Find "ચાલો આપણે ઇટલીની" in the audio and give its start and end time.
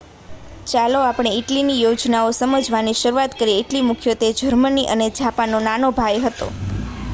0.67-1.75